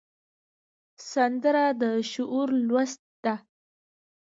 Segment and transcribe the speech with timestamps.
[1.11, 3.35] سندره د شعور لوست ده